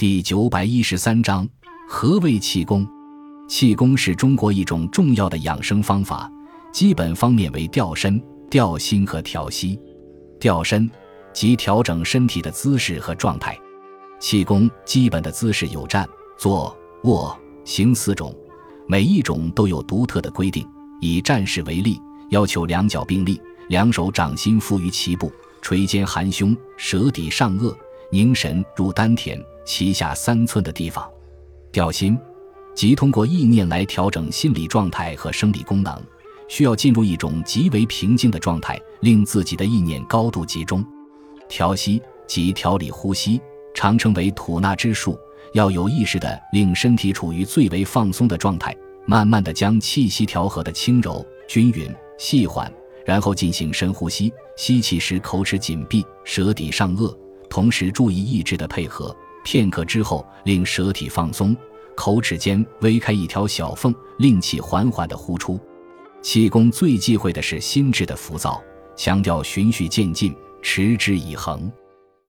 [0.00, 1.46] 第九百一十三章：
[1.86, 2.88] 何谓气功？
[3.46, 6.26] 气功是中国一种重要的养生方法，
[6.72, 8.18] 基本方面为调身、
[8.50, 9.78] 调心和调息。
[10.40, 10.90] 调身
[11.34, 13.54] 即调整身体的姿势和状态。
[14.18, 16.08] 气功基本的姿势有站、
[16.38, 16.74] 坐、
[17.04, 18.34] 卧、行四种，
[18.88, 20.66] 每一种都有独特的规定。
[21.02, 23.38] 以站式为例，要求两脚并立，
[23.68, 25.30] 两手掌心附于脐部，
[25.60, 27.76] 垂肩含胸，舌抵上颚，
[28.10, 31.08] 凝神入丹田，脐下三寸的地方。
[31.72, 32.18] 调心。
[32.72, 36.00] 即通过意念来调整心理状态和生理功能，
[36.48, 40.82] 需要进入一种极为平静的状态，令自己的意念高度集中。
[41.48, 43.40] 调息即调理呼吸，
[43.74, 45.18] 常称为吐纳之术，
[45.52, 52.72] 要有意识的令身体处于最为放松的状态，慢慢的将气息调和的轻柔、均匀、细缓，
[53.04, 57.14] 然后进行深呼吸，吸气时口齿紧闭，舌抵上颚，
[57.50, 59.14] 同时注意意志的配合。
[59.44, 61.54] 片刻之后，令舌体放松。
[61.96, 65.60] 口齿间微开一条小缝，令气缓缓地呼出。
[66.22, 68.62] 气功最忌讳的是心智的浮躁，
[68.96, 71.70] 强调循序渐进，持之以恒。